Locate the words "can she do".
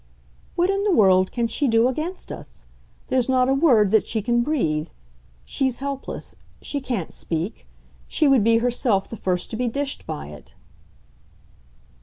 1.31-1.87